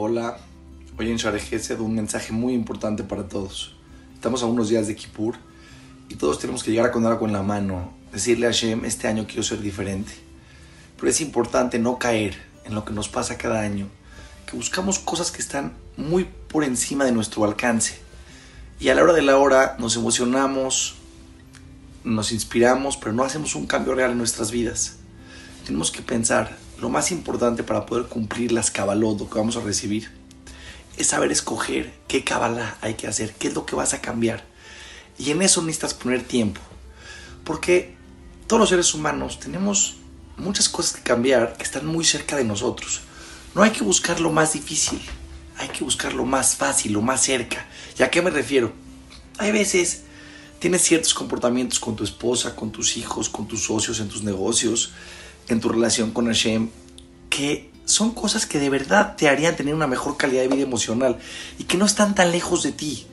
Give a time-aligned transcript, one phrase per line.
[0.00, 3.74] Hoy en Share Gesed un mensaje muy importante para todos.
[4.14, 5.34] Estamos a unos días de Kippur
[6.08, 9.08] y todos tenemos que llegar a con algo en la mano, decirle a Hashem, este
[9.08, 10.12] año quiero ser diferente.
[10.96, 13.88] Pero es importante no caer en lo que nos pasa cada año,
[14.48, 17.98] que buscamos cosas que están muy por encima de nuestro alcance.
[18.78, 20.94] Y a la hora de la hora nos emocionamos,
[22.04, 24.98] nos inspiramos, pero no hacemos un cambio real en nuestras vidas.
[25.66, 29.60] Tenemos que pensar, lo más importante para poder cumplir las cabalot, lo que vamos a
[29.60, 30.10] recibir,
[30.96, 34.44] es saber escoger qué cabala hay que hacer, qué es lo que vas a cambiar.
[35.18, 36.60] Y en eso necesitas poner tiempo.
[37.44, 37.96] Porque
[38.46, 39.96] todos los seres humanos tenemos
[40.36, 43.00] muchas cosas que cambiar que están muy cerca de nosotros.
[43.54, 45.00] No hay que buscar lo más difícil,
[45.56, 47.66] hay que buscar lo más fácil, lo más cerca.
[47.98, 48.72] ¿Y a qué me refiero?
[49.38, 50.02] Hay veces
[50.58, 54.92] tienes ciertos comportamientos con tu esposa, con tus hijos, con tus socios, en tus negocios,
[55.48, 56.68] en tu relación con Hashem,
[57.30, 61.18] que son cosas que de verdad te harían tener una mejor calidad de vida emocional
[61.58, 63.06] y que no están tan lejos de ti.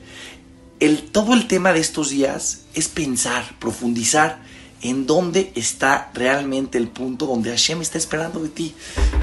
[0.80, 4.38] El, todo el tema de estos días es pensar, profundizar
[4.82, 8.74] en dónde está realmente el punto donde Hashem está esperando de ti.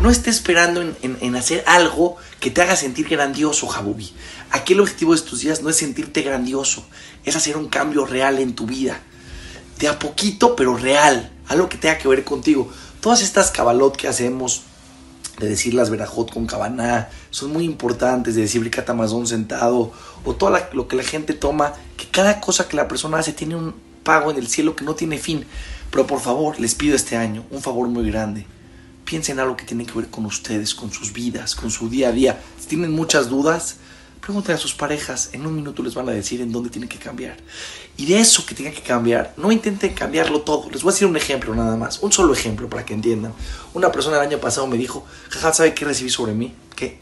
[0.02, 4.12] No está esperando en, en hacer algo que te haga sentir grandioso, Jabubi.
[4.50, 6.86] Aquí el objetivo de estos días no es sentirte grandioso,
[7.24, 9.00] es hacer un cambio real en tu vida.
[9.78, 11.32] De a poquito, pero real.
[11.48, 12.72] Algo que tenga que ver contigo.
[13.04, 14.62] Todas estas cabalot que hacemos,
[15.38, 19.92] de decir las verajot con cabana, son muy importantes, de decir bricatamazón sentado,
[20.24, 23.58] o todo lo que la gente toma, que cada cosa que la persona hace tiene
[23.58, 25.46] un pago en el cielo que no tiene fin.
[25.92, 28.46] Pero por favor, les pido este año un favor muy grande.
[29.04, 32.08] Piensen en algo que tiene que ver con ustedes, con sus vidas, con su día
[32.08, 32.42] a día.
[32.58, 33.76] Si tienen muchas dudas,
[34.24, 35.30] pregúntenle a sus parejas.
[35.34, 37.36] En un minuto les van a decir en dónde tienen que cambiar.
[37.98, 40.70] Y de eso que tienen que cambiar, no intenten cambiarlo todo.
[40.72, 42.00] Les voy a decir un ejemplo nada más.
[42.00, 43.34] Un solo ejemplo para que entiendan.
[43.74, 46.56] Una persona el año pasado me dijo, jaja, ¿sabe qué recibí sobre mí?
[46.76, 47.00] ¿Qué?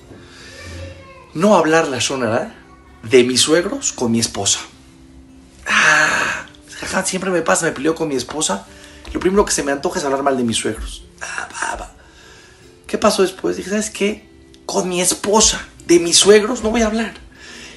[1.34, 2.56] No hablar la sonará
[3.04, 4.60] de mis suegros con mi esposa.
[5.68, 6.48] Ah,
[6.80, 8.66] jaja, siempre me pasa, me peleo con mi esposa.
[9.14, 11.04] Lo primero que se me antoja es hablar mal de mis suegros.
[11.22, 11.92] Ah, va, va.
[12.88, 13.58] ¿Qué pasó después?
[13.58, 14.28] Dije, ¿sabes qué?
[14.66, 17.14] Con mi esposa, de mis suegros, no voy a hablar.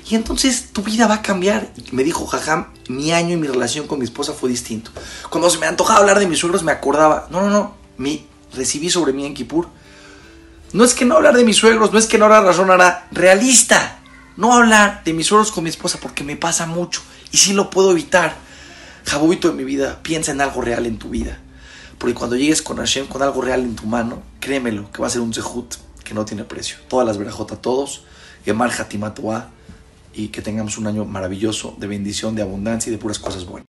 [0.08, 1.70] Y entonces tu vida va a cambiar.
[1.92, 4.90] Me dijo, jajam, mi año y mi relación con mi esposa fue distinto.
[5.30, 8.90] Cuando se me antojaba hablar de mis suegros, me acordaba, no, no, no, me recibí
[8.90, 9.68] sobre mí en Kipur.
[10.72, 13.06] No es que no hablar de mis suegros, no es que no hablar razón, hará
[13.12, 13.98] realista.
[14.36, 17.00] No hablar de mis suegros con mi esposa porque me pasa mucho
[17.30, 18.36] y sí lo puedo evitar.
[19.06, 21.38] Jabubito de mi vida, piensa en algo real en tu vida.
[21.98, 25.10] Porque cuando llegues con Hashem, con algo real en tu mano, créemelo, que va a
[25.10, 26.76] ser un zehut que no tiene precio.
[26.88, 28.04] Todas las verajot a todos,
[28.44, 29.50] Gemar Hatimatoa,
[30.12, 33.73] y que tengamos un año maravilloso de bendición, de abundancia y de puras cosas buenas.